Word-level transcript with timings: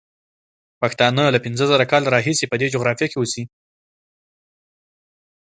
پښتانه 0.81 1.23
له 1.33 1.39
پینځه 1.45 1.65
زره 1.71 1.85
کاله 1.91 2.07
راهیسې 2.15 2.45
په 2.51 2.55
دې 2.61 2.67
جغرافیه 2.73 3.07
کې 3.09 3.17
اوسي. 3.19 3.43